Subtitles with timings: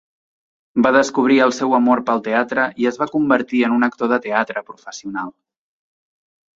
[0.85, 4.23] Va descobrir el seu amor pel teatre i es va convertir en un actor de
[4.27, 5.35] teatre professional.